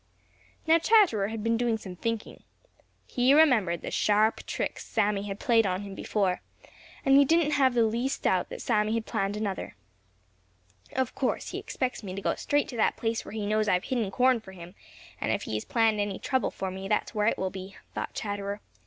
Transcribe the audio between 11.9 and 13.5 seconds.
me to go straight to that place where he